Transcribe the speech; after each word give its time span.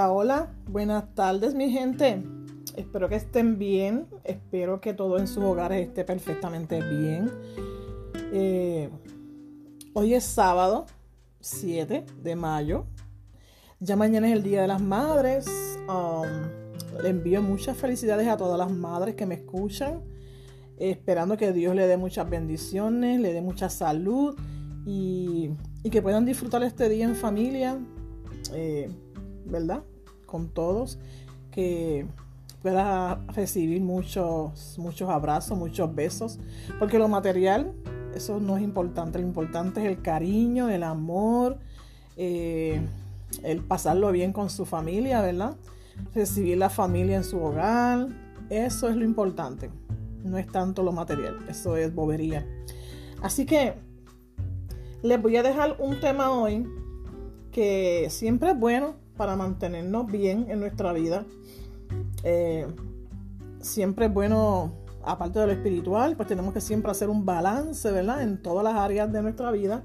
Hola, 0.00 0.54
buenas 0.68 1.12
tardes 1.16 1.56
mi 1.56 1.72
gente. 1.72 2.22
Espero 2.76 3.08
que 3.08 3.16
estén 3.16 3.58
bien, 3.58 4.06
espero 4.22 4.80
que 4.80 4.94
todo 4.94 5.18
en 5.18 5.26
sus 5.26 5.42
hogares 5.42 5.88
esté 5.88 6.04
perfectamente 6.04 6.80
bien. 6.80 7.28
Eh, 8.32 8.90
hoy 9.94 10.14
es 10.14 10.22
sábado 10.22 10.86
7 11.40 12.06
de 12.22 12.36
mayo. 12.36 12.86
Ya 13.80 13.96
mañana 13.96 14.28
es 14.28 14.34
el 14.34 14.44
Día 14.44 14.62
de 14.62 14.68
las 14.68 14.80
Madres. 14.80 15.48
Um, 15.88 17.02
le 17.02 17.08
envío 17.08 17.42
muchas 17.42 17.76
felicidades 17.76 18.28
a 18.28 18.36
todas 18.36 18.56
las 18.56 18.70
madres 18.70 19.16
que 19.16 19.26
me 19.26 19.34
escuchan, 19.34 20.04
esperando 20.76 21.36
que 21.36 21.52
Dios 21.52 21.74
le 21.74 21.88
dé 21.88 21.96
muchas 21.96 22.30
bendiciones, 22.30 23.20
le 23.20 23.32
dé 23.32 23.40
mucha 23.40 23.68
salud 23.68 24.38
y, 24.86 25.50
que 25.90 26.02
puedan 26.02 26.24
disfrutar 26.24 26.62
este 26.62 26.88
día 26.88 27.04
en 27.04 27.16
familia. 27.16 27.80
Eh, 28.54 28.88
¿verdad? 29.48 29.82
Con 30.26 30.48
todos, 30.48 30.98
que 31.50 32.06
pueda 32.62 33.20
recibir 33.34 33.80
muchos, 33.80 34.78
muchos 34.78 35.08
abrazos, 35.08 35.56
muchos 35.56 35.94
besos, 35.94 36.38
porque 36.78 36.98
lo 36.98 37.08
material, 37.08 37.72
eso 38.14 38.40
no 38.40 38.56
es 38.56 38.62
importante, 38.62 39.18
lo 39.18 39.26
importante 39.26 39.80
es 39.80 39.86
el 39.86 40.02
cariño, 40.02 40.68
el 40.68 40.82
amor, 40.82 41.58
eh, 42.16 42.80
el 43.42 43.62
pasarlo 43.62 44.10
bien 44.12 44.32
con 44.32 44.50
su 44.50 44.64
familia, 44.64 45.20
¿verdad? 45.22 45.56
Recibir 46.14 46.58
la 46.58 46.70
familia 46.70 47.16
en 47.16 47.24
su 47.24 47.40
hogar, 47.40 48.08
eso 48.50 48.88
es 48.88 48.96
lo 48.96 49.04
importante, 49.04 49.70
no 50.24 50.38
es 50.38 50.46
tanto 50.46 50.82
lo 50.82 50.92
material, 50.92 51.38
eso 51.48 51.76
es 51.76 51.94
bobería. 51.94 52.46
Así 53.22 53.46
que 53.46 53.74
les 55.02 55.20
voy 55.20 55.36
a 55.36 55.42
dejar 55.42 55.76
un 55.78 56.00
tema 56.00 56.30
hoy 56.30 56.66
que 57.52 58.08
siempre 58.10 58.50
es 58.50 58.58
bueno 58.58 58.94
para 59.18 59.36
mantenernos 59.36 60.06
bien 60.06 60.46
en 60.48 60.60
nuestra 60.60 60.94
vida. 60.94 61.26
Eh, 62.22 62.66
siempre 63.60 64.06
es 64.06 64.14
bueno, 64.14 64.72
aparte 65.04 65.40
de 65.40 65.46
lo 65.46 65.52
espiritual, 65.52 66.16
pues 66.16 66.28
tenemos 66.28 66.54
que 66.54 66.62
siempre 66.62 66.90
hacer 66.90 67.10
un 67.10 67.26
balance, 67.26 67.90
¿verdad? 67.90 68.22
En 68.22 68.40
todas 68.40 68.64
las 68.64 68.76
áreas 68.76 69.12
de 69.12 69.20
nuestra 69.20 69.50
vida. 69.50 69.82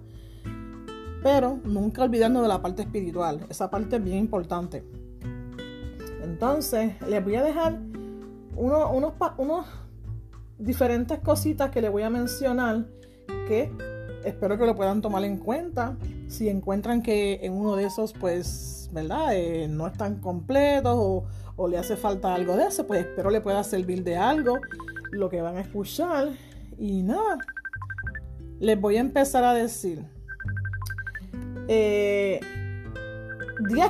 Pero 1.22 1.60
nunca 1.66 2.04
olvidarnos 2.04 2.44
de 2.44 2.48
la 2.48 2.62
parte 2.62 2.84
espiritual. 2.84 3.46
Esa 3.50 3.70
parte 3.70 3.98
es 3.98 4.04
bien 4.04 4.20
importante. 4.20 4.86
Entonces, 6.22 6.94
les 7.10 7.24
voy 7.24 7.36
a 7.36 7.44
dejar 7.44 7.80
unos, 8.56 9.14
unos 9.38 9.66
diferentes 10.58 11.20
cositas 11.20 11.72
que 11.72 11.82
les 11.82 11.92
voy 11.92 12.04
a 12.04 12.10
mencionar 12.10 12.86
que 13.48 13.72
espero 14.24 14.58
que 14.58 14.66
lo 14.66 14.76
puedan 14.76 15.02
tomar 15.02 15.24
en 15.24 15.38
cuenta. 15.38 15.98
Si 16.34 16.50
encuentran 16.50 17.04
que 17.04 17.42
en 17.44 17.54
uno 17.54 17.76
de 17.76 17.86
esos, 17.86 18.12
pues 18.12 18.90
¿verdad? 18.92 19.36
Eh, 19.36 19.68
no 19.68 19.86
están 19.86 20.20
completos 20.20 20.96
o, 20.98 21.26
o, 21.56 21.68
le 21.68 21.78
hace 21.78 21.96
falta 21.96 22.34
algo 22.34 22.56
de 22.56 22.66
eso, 22.66 22.88
pues 22.88 23.02
espero 23.02 23.30
le 23.30 23.40
pueda 23.40 23.64
servir 23.64 24.04
de 24.04 24.18
algo 24.18 24.58
lo 25.12 25.30
que 25.30 25.44
van 25.44 25.58
a 25.58 25.62
escuchar. 25.62 26.30
Y 26.80 27.04
nada, 27.04 27.38
les 28.60 28.82
voy 28.82 28.98
a 28.98 29.02
empezar 29.02 29.44
a 29.44 29.54
decir 29.54 30.00
10 31.68 31.68
eh, 31.68 32.40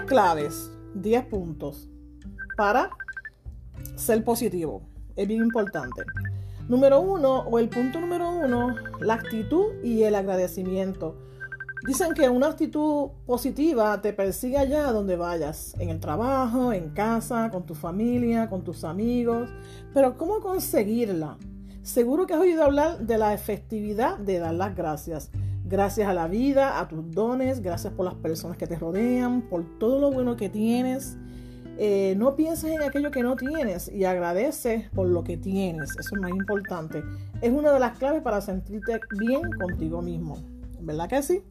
claves, 0.06 0.70
10 0.96 1.26
puntos 1.28 1.90
para 2.58 2.90
ser 3.96 4.22
positivo. 4.26 4.82
Es 5.16 5.30
bien 5.30 5.44
importante. 5.44 6.04
Número 6.68 7.00
uno, 7.00 7.40
o 7.40 7.58
el 7.58 7.70
punto 7.70 8.02
número 8.02 8.30
uno, 8.30 8.76
la 9.00 9.14
actitud 9.14 9.82
y 9.82 10.04
el 10.04 10.16
agradecimiento. 10.16 11.18
Dicen 11.86 12.14
que 12.14 12.30
una 12.30 12.48
actitud 12.48 13.10
positiva 13.26 14.02
te 14.02 14.14
persigue 14.14 14.58
allá 14.58 14.94
donde 14.94 15.18
vayas, 15.18 15.76
en 15.80 15.90
el 15.90 16.00
trabajo, 16.00 16.72
en 16.72 16.92
casa, 16.92 17.50
con 17.52 17.66
tu 17.66 17.76
familia, 17.76 18.50
con 18.50 18.64
tus 18.64 18.86
amigos. 18.86 19.50
Pero 19.94 20.18
¿cómo 20.18 20.40
conseguirla? 20.40 21.38
Seguro 21.82 22.26
que 22.26 22.36
has 22.36 22.40
oído 22.40 22.64
hablar 22.64 23.00
de 23.00 23.18
la 23.18 23.34
efectividad 23.34 24.18
de 24.18 24.40
dar 24.40 24.54
las 24.54 24.74
gracias. 24.74 25.30
Gracias 25.66 26.08
a 26.08 26.14
la 26.14 26.30
vida, 26.30 26.80
a 26.80 26.88
tus 26.88 27.12
dones, 27.12 27.62
gracias 27.62 27.92
por 27.92 28.06
las 28.06 28.16
personas 28.16 28.56
que 28.56 28.66
te 28.66 28.78
rodean, 28.78 29.42
por 29.50 29.78
todo 29.78 30.00
lo 30.00 30.10
bueno 30.10 30.38
que 30.38 30.48
tienes. 30.48 31.18
Eh, 31.78 32.16
no 32.18 32.38
pienses 32.38 32.72
en 32.72 32.82
aquello 32.82 33.12
que 33.12 33.24
no 33.24 33.36
tienes 33.36 33.90
y 33.90 34.06
agradece 34.06 34.90
por 34.96 35.08
lo 35.08 35.26
que 35.26 35.36
tienes. 35.36 35.90
Eso 36.00 36.16
es 36.16 36.22
más 36.22 36.32
importante. 36.32 37.04
Es 37.42 37.52
una 37.52 37.74
de 37.74 37.80
las 37.82 37.98
claves 37.98 38.22
para 38.22 38.40
sentirte 38.40 39.02
bien 39.20 39.42
contigo 39.60 40.02
mismo. 40.02 40.38
¿Verdad 40.80 41.10
que 41.10 41.22
sí? 41.22 41.44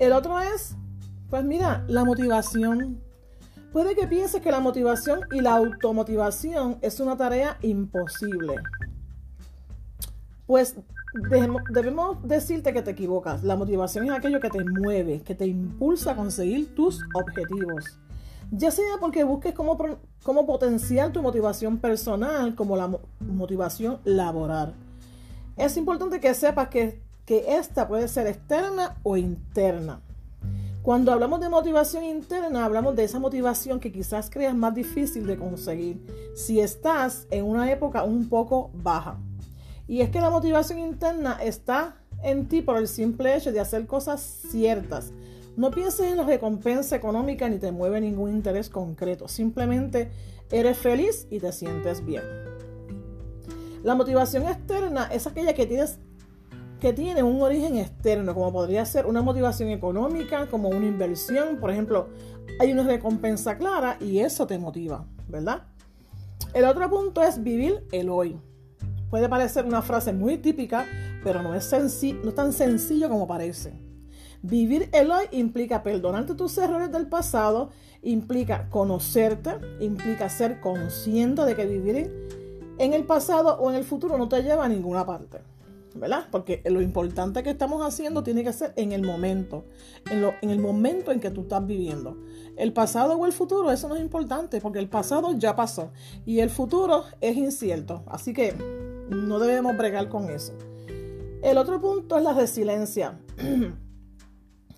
El 0.00 0.14
otro 0.14 0.40
es, 0.40 0.76
pues 1.28 1.44
mira, 1.44 1.84
la 1.86 2.04
motivación. 2.04 3.02
Puede 3.70 3.94
que 3.94 4.06
pienses 4.06 4.40
que 4.40 4.50
la 4.50 4.58
motivación 4.58 5.20
y 5.30 5.42
la 5.42 5.54
automotivación 5.56 6.78
es 6.80 7.00
una 7.00 7.18
tarea 7.18 7.58
imposible. 7.60 8.54
Pues 10.46 10.76
debemos 11.68 12.16
decirte 12.26 12.72
que 12.72 12.80
te 12.80 12.92
equivocas. 12.92 13.44
La 13.44 13.56
motivación 13.56 14.06
es 14.06 14.12
aquello 14.12 14.40
que 14.40 14.48
te 14.48 14.64
mueve, 14.64 15.20
que 15.20 15.34
te 15.34 15.46
impulsa 15.46 16.12
a 16.12 16.16
conseguir 16.16 16.74
tus 16.74 17.02
objetivos. 17.12 17.98
Ya 18.52 18.70
sea 18.70 18.96
porque 19.00 19.22
busques 19.22 19.52
cómo, 19.52 19.76
cómo 20.22 20.46
potenciar 20.46 21.12
tu 21.12 21.20
motivación 21.20 21.76
personal 21.76 22.54
como 22.54 22.74
la 22.74 22.90
motivación 23.20 23.98
laboral. 24.04 24.74
Es 25.58 25.76
importante 25.76 26.20
que 26.20 26.32
sepas 26.32 26.68
que 26.68 27.02
que 27.30 27.44
esta 27.46 27.86
puede 27.86 28.08
ser 28.08 28.26
externa 28.26 28.96
o 29.04 29.16
interna. 29.16 30.00
Cuando 30.82 31.12
hablamos 31.12 31.38
de 31.38 31.48
motivación 31.48 32.02
interna, 32.02 32.64
hablamos 32.64 32.96
de 32.96 33.04
esa 33.04 33.20
motivación 33.20 33.78
que 33.78 33.92
quizás 33.92 34.28
creas 34.28 34.56
más 34.56 34.74
difícil 34.74 35.28
de 35.28 35.36
conseguir 35.36 36.04
si 36.34 36.58
estás 36.58 37.28
en 37.30 37.44
una 37.44 37.70
época 37.70 38.02
un 38.02 38.28
poco 38.28 38.72
baja. 38.74 39.16
Y 39.86 40.00
es 40.00 40.10
que 40.10 40.20
la 40.20 40.28
motivación 40.28 40.80
interna 40.80 41.38
está 41.40 41.98
en 42.24 42.48
ti 42.48 42.62
por 42.62 42.78
el 42.78 42.88
simple 42.88 43.36
hecho 43.36 43.52
de 43.52 43.60
hacer 43.60 43.86
cosas 43.86 44.20
ciertas. 44.20 45.12
No 45.56 45.70
pienses 45.70 46.10
en 46.10 46.16
la 46.16 46.24
recompensa 46.24 46.96
económica 46.96 47.48
ni 47.48 47.58
te 47.58 47.70
mueve 47.70 48.00
ningún 48.00 48.32
interés 48.32 48.68
concreto. 48.68 49.28
Simplemente 49.28 50.10
eres 50.50 50.76
feliz 50.76 51.28
y 51.30 51.38
te 51.38 51.52
sientes 51.52 52.04
bien. 52.04 52.24
La 53.84 53.94
motivación 53.94 54.48
externa 54.48 55.04
es 55.12 55.28
aquella 55.28 55.54
que 55.54 55.66
tienes 55.66 56.00
que 56.80 56.92
tiene 56.92 57.22
un 57.22 57.40
origen 57.42 57.76
externo, 57.76 58.34
como 58.34 58.52
podría 58.52 58.84
ser 58.86 59.06
una 59.06 59.22
motivación 59.22 59.68
económica, 59.68 60.46
como 60.46 60.70
una 60.70 60.86
inversión, 60.86 61.58
por 61.60 61.70
ejemplo, 61.70 62.08
hay 62.58 62.72
una 62.72 62.82
recompensa 62.82 63.56
clara 63.56 63.96
y 64.00 64.18
eso 64.18 64.46
te 64.46 64.58
motiva, 64.58 65.06
¿verdad? 65.28 65.64
El 66.52 66.64
otro 66.64 66.90
punto 66.90 67.22
es 67.22 67.42
vivir 67.42 67.86
el 67.92 68.08
hoy. 68.08 68.40
Puede 69.10 69.28
parecer 69.28 69.64
una 69.64 69.82
frase 69.82 70.12
muy 70.12 70.38
típica, 70.38 70.86
pero 71.22 71.42
no 71.42 71.54
es, 71.54 71.68
tan 71.68 72.52
sencillo 72.52 73.08
como 73.08 73.26
parece. 73.26 73.72
Vivir 74.42 74.88
el 74.92 75.10
hoy 75.10 75.26
implica 75.32 75.82
perdonarte 75.82 76.34
tus 76.34 76.56
errores 76.58 76.90
del 76.90 77.08
pasado, 77.08 77.70
implica 78.02 78.68
conocerte, 78.70 79.50
implica 79.80 80.28
ser 80.30 80.60
consciente 80.60 81.44
de 81.44 81.54
que 81.54 81.66
vivir 81.66 82.28
en 82.78 82.94
el 82.94 83.04
pasado 83.04 83.58
o 83.60 83.70
en 83.70 83.76
el 83.76 83.84
futuro 83.84 84.16
no 84.16 84.28
te 84.28 84.42
lleva 84.42 84.64
a 84.64 84.68
ninguna 84.68 85.04
parte. 85.04 85.40
¿Verdad? 85.94 86.28
Porque 86.30 86.62
lo 86.64 86.80
importante 86.80 87.42
que 87.42 87.50
estamos 87.50 87.82
haciendo 87.82 88.22
tiene 88.22 88.44
que 88.44 88.52
ser 88.52 88.72
en 88.76 88.92
el 88.92 89.02
momento, 89.02 89.64
en, 90.10 90.22
lo, 90.22 90.32
en 90.42 90.50
el 90.50 90.58
momento 90.58 91.12
en 91.12 91.20
que 91.20 91.30
tú 91.30 91.42
estás 91.42 91.66
viviendo. 91.66 92.16
El 92.56 92.72
pasado 92.72 93.14
o 93.14 93.26
el 93.26 93.32
futuro, 93.32 93.70
eso 93.70 93.88
no 93.88 93.96
es 93.96 94.02
importante, 94.02 94.60
porque 94.60 94.78
el 94.78 94.88
pasado 94.88 95.32
ya 95.36 95.56
pasó 95.56 95.92
y 96.26 96.40
el 96.40 96.50
futuro 96.50 97.04
es 97.20 97.36
incierto, 97.36 98.04
así 98.06 98.32
que 98.32 98.54
no 99.08 99.38
debemos 99.38 99.76
bregar 99.76 100.08
con 100.08 100.30
eso. 100.30 100.52
El 101.42 101.58
otro 101.58 101.80
punto 101.80 102.16
es 102.16 102.22
la 102.22 102.32
resiliencia. 102.32 103.18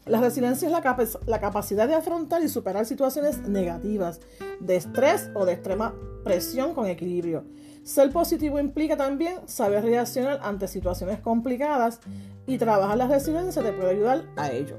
La 0.05 0.21
resiliencia 0.21 0.67
es 0.67 0.73
la, 0.73 0.81
la, 1.27 1.41
capacidad 1.41 1.87
de 1.87 1.95
afrontar 1.95 2.43
y 2.43 2.49
superar 2.49 2.87
situaciones 2.87 3.39
negativas, 3.47 4.21
de 4.59 4.75
estrés 4.75 5.31
o 5.33 5.45
de 5.45 5.53
extrema 5.53 5.95
presión 6.25 6.75
con 6.75 6.89
equilibrio. 6.89 7.45
Ser 7.85 8.11
positivo 8.11 8.61
implica 8.61 8.97
también 8.97 9.37
saber 9.47 9.85
reaccionar 9.85 10.41
ante 10.43 10.69
situaciones 10.69 11.21
complicadas 11.21 12.01
y 12.47 12.59
trabajar 12.59 12.97
la 12.97 13.09
resiliencia 13.09 13.63
te 13.63 13.73
puede 13.73 13.91
ayudar 13.91 14.25
a 14.37 14.53
ello. 14.53 14.77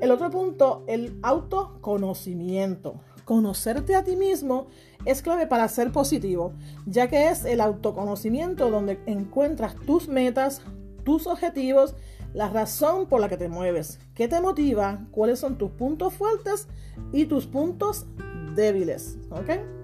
El 0.00 0.12
otro 0.12 0.30
punto, 0.30 0.84
el 0.86 1.18
autoconocimiento. 1.22 3.00
Conocerte 3.24 3.96
a 3.96 4.04
ti 4.04 4.14
mismo 4.14 4.68
es 5.04 5.22
clave 5.22 5.48
para 5.48 5.68
ser 5.68 5.90
positivo, 5.90 6.52
ya 6.86 7.08
que 7.08 7.28
es 7.28 7.44
el 7.44 7.60
autoconocimiento 7.60 8.70
donde 8.70 9.00
encuentras 9.06 9.74
tus 9.86 10.08
metas, 10.08 10.62
tus 11.04 11.26
objetivos, 11.26 11.96
la 12.32 12.48
razón 12.48 13.06
por 13.06 13.20
la 13.20 13.28
que 13.28 13.36
te 13.36 13.48
mueves, 13.48 13.98
qué 14.14 14.28
te 14.28 14.40
motiva, 14.40 15.04
cuáles 15.10 15.40
son 15.40 15.58
tus 15.58 15.72
puntos 15.72 16.14
fuertes 16.14 16.68
y 17.12 17.26
tus 17.26 17.46
puntos 17.46 18.06
débiles. 18.54 19.18
¿ok? 19.30 19.77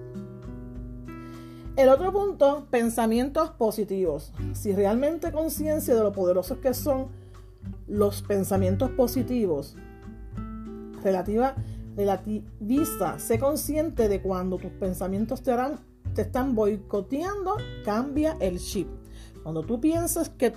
El 1.75 1.89
otro 1.89 2.11
punto, 2.13 2.67
pensamientos 2.69 3.51
positivos. 3.51 4.31
Si 4.53 4.73
realmente 4.73 5.31
conciencia 5.31 5.93
de 5.93 6.01
lo 6.01 6.13
poderosos 6.13 6.59
que 6.59 6.73
son 6.73 7.07
los 7.87 8.21
pensamientos 8.21 8.91
positivos 8.91 9.75
relativa, 11.03 11.55
Relativiza, 11.95 13.19
sé 13.19 13.39
consciente 13.39 14.09
de 14.09 14.21
cuando 14.21 14.57
tus 14.57 14.71
pensamientos 14.71 15.41
te, 15.41 15.55
te 16.13 16.23
están 16.23 16.53
boicoteando, 16.53 17.55
cambia 17.85 18.35
el 18.41 18.59
chip. 18.59 18.89
Cuando 19.43 19.63
tú 19.63 19.79
piensas 19.79 20.29
que 20.29 20.53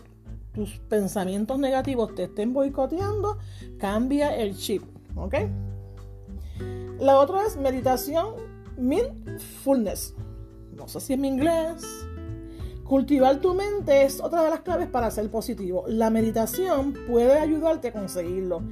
tus 0.53 0.81
pensamientos 0.89 1.61
negativos 1.61 2.13
te 2.17 2.25
estén 2.25 2.53
boicoteando, 2.53 3.39
cambia 3.79 4.35
el 4.35 4.57
chip. 4.57 4.83
¿Ok? 5.15 5.35
La 6.99 7.21
otra 7.21 7.47
es 7.47 7.57
meditación 7.57 8.35
mindfulness. 8.77 10.17
No 10.79 10.89
sé 10.89 11.01
si 11.01 11.13
es 11.13 11.19
mi 11.19 11.29
inglés. 11.29 11.85
Cultivar 12.85 13.41
tu 13.41 13.53
mente 13.53 14.05
es 14.05 14.21
otra 14.21 14.43
de 14.45 14.51
las 14.51 14.61
claves 14.61 14.89
para 14.89 15.11
ser 15.11 15.31
positivo. 15.31 15.85
La 15.89 16.09
meditación 16.09 16.95
puede 17.07 17.39
ayudarte 17.39 17.89
a 17.89 17.93
conseguirlo. 17.93 18.63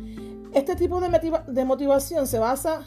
Este 0.54 0.76
tipo 0.76 1.00
de 1.00 1.64
motivación 1.64 2.26
se 2.26 2.38
basa 2.38 2.86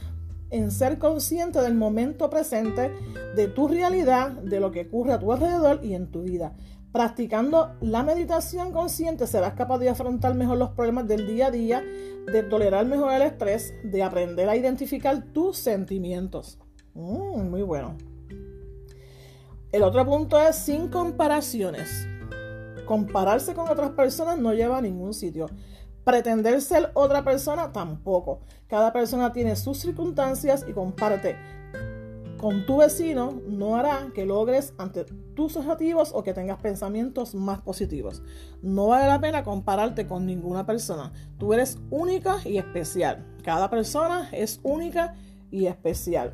en 0.49 0.71
ser 0.71 0.97
consciente 0.97 1.61
del 1.61 1.75
momento 1.75 2.29
presente, 2.29 2.91
de 3.35 3.47
tu 3.47 3.67
realidad, 3.67 4.31
de 4.31 4.59
lo 4.59 4.71
que 4.71 4.81
ocurre 4.81 5.13
a 5.13 5.19
tu 5.19 5.31
alrededor 5.31 5.81
y 5.83 5.93
en 5.93 6.09
tu 6.09 6.23
vida. 6.23 6.55
Practicando 6.91 7.75
la 7.81 8.01
meditación 8.01 8.71
consciente 8.71 9.27
serás 9.27 9.53
capaz 9.53 9.77
de 9.77 9.89
afrontar 9.89 10.33
mejor 10.33 10.57
los 10.57 10.71
problemas 10.71 11.07
del 11.07 11.27
día 11.27 11.47
a 11.47 11.51
día, 11.51 11.83
de 12.31 12.41
tolerar 12.41 12.87
mejor 12.87 13.13
el 13.13 13.21
estrés, 13.21 13.75
de 13.83 14.01
aprender 14.01 14.49
a 14.49 14.55
identificar 14.55 15.21
tus 15.31 15.57
sentimientos. 15.57 16.57
Mm, 16.95 17.49
muy 17.49 17.61
bueno. 17.61 17.95
El 19.71 19.83
otro 19.83 20.05
punto 20.05 20.39
es 20.39 20.55
sin 20.55 20.87
comparaciones. 20.87 22.07
Compararse 22.85 23.53
con 23.53 23.69
otras 23.69 23.91
personas 23.91 24.39
no 24.39 24.53
lleva 24.53 24.79
a 24.79 24.81
ningún 24.81 25.13
sitio. 25.13 25.47
Pretender 26.03 26.59
ser 26.61 26.89
otra 26.95 27.23
persona 27.23 27.71
tampoco. 27.71 28.39
Cada 28.67 28.91
persona 28.91 29.31
tiene 29.31 29.55
sus 29.55 29.77
circunstancias 29.77 30.65
y 30.67 30.73
comparte 30.73 31.35
con 32.39 32.65
tu 32.65 32.77
vecino 32.77 33.41
no 33.47 33.75
hará 33.75 34.11
que 34.15 34.25
logres 34.25 34.73
ante 34.77 35.03
tus 35.35 35.57
objetivos 35.57 36.11
o 36.13 36.23
que 36.23 36.33
tengas 36.33 36.57
pensamientos 36.59 37.35
más 37.35 37.61
positivos. 37.61 38.23
No 38.61 38.87
vale 38.87 39.07
la 39.07 39.19
pena 39.19 39.43
compararte 39.43 40.07
con 40.07 40.25
ninguna 40.25 40.65
persona. 40.65 41.11
Tú 41.37 41.53
eres 41.53 41.77
única 41.89 42.37
y 42.45 42.57
especial. 42.57 43.25
Cada 43.43 43.69
persona 43.69 44.29
es 44.31 44.61
única 44.63 45.15
y 45.51 45.65
especial. 45.65 46.31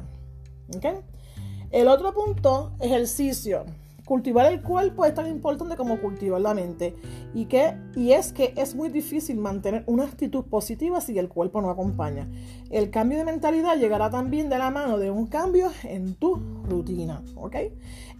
El 1.75 1.89
otro 1.89 2.13
punto, 2.13 2.71
ejercicio. 2.79 3.65
Cultivar 4.05 4.45
el 4.45 4.61
cuerpo 4.61 5.03
es 5.03 5.13
tan 5.13 5.27
importante 5.27 5.75
como 5.75 5.99
cultivar 5.99 6.39
la 6.39 6.53
mente. 6.53 6.95
Y, 7.33 7.49
y 7.97 8.13
es 8.13 8.31
que 8.31 8.53
es 8.55 8.75
muy 8.75 8.87
difícil 8.87 9.35
mantener 9.35 9.83
una 9.85 10.05
actitud 10.05 10.45
positiva 10.45 11.01
si 11.01 11.19
el 11.19 11.27
cuerpo 11.27 11.61
no 11.61 11.69
acompaña. 11.69 12.29
El 12.69 12.91
cambio 12.91 13.17
de 13.17 13.25
mentalidad 13.25 13.75
llegará 13.75 14.09
también 14.09 14.47
de 14.47 14.57
la 14.57 14.71
mano 14.71 14.97
de 14.97 15.11
un 15.11 15.27
cambio 15.27 15.69
en 15.83 16.15
tu 16.15 16.37
rutina. 16.63 17.21
¿ok? 17.35 17.57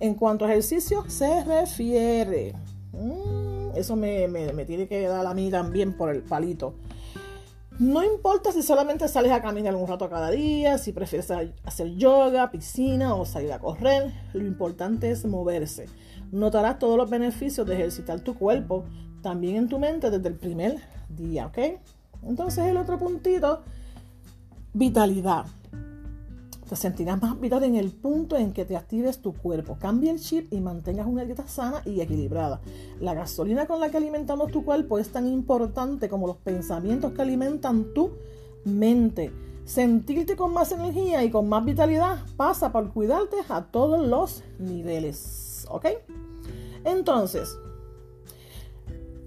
En 0.02 0.16
cuanto 0.16 0.44
a 0.44 0.50
ejercicio 0.50 1.06
se 1.08 1.46
refiere. 1.46 2.56
Mm, 2.92 3.78
eso 3.78 3.96
me, 3.96 4.28
me 4.28 4.66
tiene 4.66 4.86
que 4.90 5.08
dar 5.08 5.26
a 5.26 5.34
mí 5.34 5.50
también 5.50 5.96
por 5.96 6.10
el 6.10 6.24
palito. 6.24 6.74
No 7.78 8.06
importa 8.06 8.54
si 8.54 8.62
solamente 8.62 9.10
sales 9.10 9.34
a 9.34 9.42
caminar 9.42 9.76
un 9.76 9.86
rato 9.86 10.10
cada 10.10 10.32
día, 10.32 10.78
si 10.78 10.94
prefieres 10.94 11.30
hacer 11.66 11.90
yoga, 11.96 12.50
piscina 12.50 13.16
o 13.16 13.26
salir 13.26 13.52
a 13.52 13.60
correr, 13.60 14.14
lo 14.34 14.46
importante 14.46 15.12
es 15.12 15.26
moverse. 15.26 15.88
Notarás 16.32 16.80
todos 16.80 16.96
los 16.96 17.10
beneficios 17.10 17.68
de 17.68 17.74
ejercitar 17.76 18.22
tu 18.22 18.36
cuerpo, 18.36 18.86
también 19.22 19.58
en 19.58 19.68
tu 19.68 19.78
mente 19.78 20.10
desde 20.10 20.30
el 20.30 20.36
primer 20.36 20.80
día, 21.10 21.48
¿ok? 21.48 21.58
Entonces 22.24 22.66
el 22.66 22.78
otro 22.78 22.98
puntito, 22.98 23.64
vitalidad. 24.72 25.46
Te 26.68 26.76
sentirás 26.76 27.22
más 27.22 27.40
vital 27.40 27.64
en 27.64 27.76
el 27.76 27.92
punto 27.92 28.36
en 28.38 28.52
que 28.52 28.66
te 28.66 28.76
actives 28.76 29.20
tu 29.20 29.34
cuerpo. 29.34 29.78
Cambia 29.80 30.12
el 30.12 30.20
chip 30.20 30.52
y 30.52 30.60
mantengas 30.62 31.06
una 31.06 31.24
dieta 31.24 31.48
sana 31.48 31.84
y 31.86 32.02
equilibrada. 32.02 32.60
La 33.00 33.14
gasolina 33.14 33.68
con 33.68 33.80
la 33.80 33.90
que 33.90 33.98
alimentamos 33.98 34.52
tu 34.52 34.66
cuerpo 34.66 34.98
es 34.98 35.12
tan 35.12 35.28
importante 35.28 36.10
como 36.10 36.26
los 36.26 36.38
pensamientos 36.38 37.12
que 37.14 37.22
alimentan 37.22 37.94
tu 37.94 38.14
mente. 38.64 39.32
Sentirte 39.64 40.36
con 40.36 40.54
más 40.54 40.72
energía 40.72 41.24
y 41.24 41.30
con 41.30 41.48
más 41.48 41.64
vitalidad 41.66 42.26
pasa 42.36 42.72
por 42.72 42.92
cuidarte 42.92 43.38
a 43.48 43.66
todos 43.66 44.08
los 44.08 44.44
niveles. 44.58 45.68
¿Ok? 45.70 45.86
Entonces, 46.84 47.58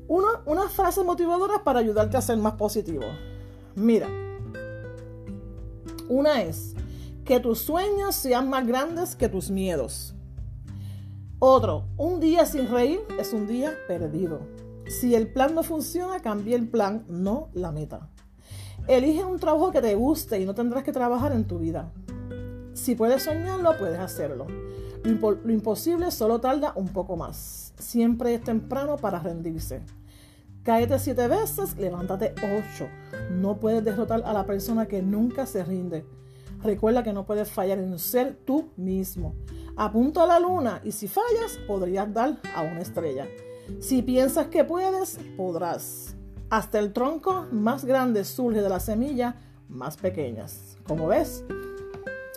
una, 0.08 0.29
una 0.46 0.69
frase 0.69 1.05
motivadora 1.05 1.62
para 1.62 1.79
ayudarte 1.79 2.17
a 2.17 2.20
ser 2.20 2.38
más 2.38 2.55
positivo. 2.55 3.05
Mira, 3.76 4.08
una 6.08 6.43
es, 6.43 6.75
que 7.29 7.41
tus 7.41 7.59
sueños 7.59 8.15
sean 8.15 8.49
más 8.49 8.67
grandes 8.67 9.15
que 9.15 9.29
tus 9.29 9.51
miedos. 9.51 10.15
Otro, 11.39 11.85
un 11.99 12.21
día 12.21 12.47
sin 12.47 12.71
reír 12.71 13.01
es 13.19 13.35
un 13.35 13.47
día 13.47 13.75
perdido. 13.87 14.41
Si 14.87 15.15
el 15.15 15.31
plan 15.31 15.55
no 15.55 15.63
funciona, 15.63 16.21
cambia 16.21 16.57
el 16.57 16.67
plan, 16.67 17.05
no 17.07 17.51
la 17.53 17.71
meta. 17.71 18.09
Elige 18.87 19.25
un 19.25 19.39
trabajo 19.39 19.71
que 19.71 19.83
te 19.83 19.95
guste 19.95 20.41
y 20.41 20.47
no 20.47 20.55
tendrás 20.55 20.85
que 20.85 20.93
trabajar 20.93 21.33
en 21.33 21.47
tu 21.47 21.59
vida. 21.59 21.93
Si 22.73 22.95
puedes 22.95 23.25
soñarlo, 23.25 23.77
puedes 23.77 23.99
hacerlo. 23.99 24.47
Lo, 25.05 25.53
imposible 25.53 26.11
solo 26.11 26.41
tarda 26.41 26.73
un 26.77 26.89
poco 26.89 27.19
más. 27.19 27.75
Siempre 27.79 28.33
es 28.33 28.43
temprano 28.43 28.97
para 28.97 29.19
rendirse. 29.19 29.83
Cáete 30.63 30.99
siete 30.99 31.29
veces, 31.29 31.77
levántate 31.77 32.33
ocho. 32.39 32.89
No 33.33 33.61
puedes 33.61 33.85
derrotar 33.85 34.23
a 34.25 34.33
la 34.33 34.47
persona 34.47 34.87
que 34.87 35.03
nunca 35.03 35.45
se 35.45 35.63
rinde. 35.63 36.07
Recuerda 36.62 37.02
que 37.02 37.12
no 37.12 37.25
puedes 37.25 37.50
fallar 37.50 37.78
en 37.78 37.99
ser 37.99 38.37
tú 38.44 38.70
mismo. 38.76 39.34
Apunta 39.76 40.25
a 40.25 40.26
la 40.26 40.40
luna 40.40 40.81
y 40.84 40.93
si 40.93 41.06
fallas, 41.06 41.58
podrías 41.66 42.12
dar 42.12 42.38
a 42.55 42.62
una 42.62 42.81
estrella. 42.81 43.26
Si 43.81 44.02
piensas 44.02 44.49
que 44.49 44.64
puedes, 44.64 45.19
podrás. 45.37 46.16
Hasta 46.50 46.78
el 46.78 46.93
tronco 46.93 47.46
más 47.52 47.84
grande 47.84 48.25
surge 48.25 48.62
de 48.62 48.69
la 48.69 48.81
semilla 48.81 49.37
más 49.69 49.96
pequeñas. 49.96 50.78
Como 50.87 51.06
ves, 51.06 51.44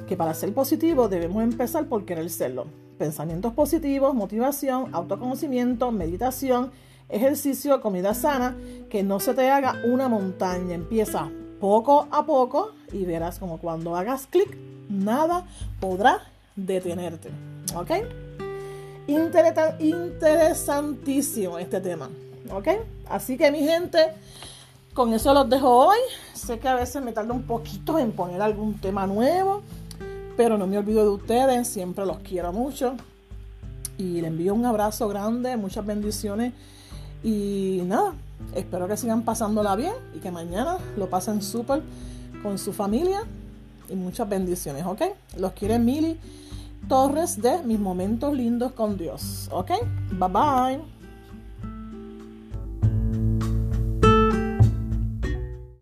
que 0.07 0.17
para 0.17 0.33
ser 0.33 0.53
positivo 0.53 1.07
debemos 1.07 1.43
empezar 1.43 1.87
por 1.87 2.05
querer 2.05 2.29
serlo. 2.29 2.65
Pensamientos 2.97 3.53
positivos, 3.53 4.13
motivación, 4.13 4.93
autoconocimiento, 4.93 5.91
meditación, 5.91 6.71
ejercicio, 7.09 7.81
comida 7.81 8.13
sana, 8.13 8.55
que 8.89 9.01
no 9.01 9.19
se 9.19 9.33
te 9.33 9.49
haga 9.49 9.75
una 9.85 10.07
montaña. 10.07 10.75
Empieza 10.75 11.31
poco 11.61 12.09
a 12.11 12.25
poco 12.25 12.71
y 12.91 13.05
verás 13.05 13.39
como 13.39 13.59
cuando 13.59 13.95
hagas 13.95 14.27
clic, 14.27 14.57
nada 14.89 15.45
podrá 15.79 16.19
detenerte. 16.55 17.29
¿Ok? 17.75 17.91
interesantísimo 19.07 21.59
este 21.59 21.81
tema. 21.81 22.09
¿Ok? 22.51 22.67
Así 23.07 23.37
que 23.37 23.51
mi 23.51 23.59
gente, 23.59 24.07
con 24.93 25.13
eso 25.13 25.33
los 25.33 25.49
dejo 25.49 25.87
hoy. 25.87 25.97
Sé 26.33 26.59
que 26.59 26.67
a 26.67 26.75
veces 26.75 27.01
me 27.03 27.11
tarda 27.11 27.33
un 27.33 27.43
poquito 27.43 27.99
en 27.99 28.13
poner 28.13 28.41
algún 28.41 28.79
tema 28.79 29.05
nuevo, 29.05 29.61
pero 30.35 30.57
no 30.57 30.65
me 30.65 30.77
olvido 30.77 31.03
de 31.03 31.09
ustedes, 31.09 31.67
siempre 31.67 32.05
los 32.05 32.19
quiero 32.19 32.53
mucho. 32.53 32.95
Y 33.97 34.21
le 34.21 34.27
envío 34.27 34.53
un 34.55 34.65
abrazo 34.65 35.09
grande, 35.09 35.57
muchas 35.57 35.85
bendiciones. 35.85 36.53
Y 37.23 37.81
nada, 37.85 38.13
Espero 38.53 38.87
que 38.87 38.97
sigan 38.97 39.23
pasándola 39.23 39.75
bien 39.75 39.93
y 40.15 40.19
que 40.19 40.31
mañana 40.31 40.77
lo 40.97 41.09
pasen 41.09 41.41
súper 41.41 41.81
con 42.43 42.57
su 42.57 42.73
familia 42.73 43.23
y 43.89 43.95
muchas 43.95 44.27
bendiciones, 44.27 44.85
¿ok? 44.85 45.01
Los 45.37 45.53
quiere 45.53 45.79
Mili 45.79 46.19
Torres 46.87 47.41
de 47.41 47.61
Mis 47.63 47.79
Momentos 47.79 48.33
Lindos 48.33 48.71
con 48.73 48.97
Dios, 48.97 49.49
¿ok? 49.51 49.71
Bye 50.11 50.29
bye. 50.29 51.00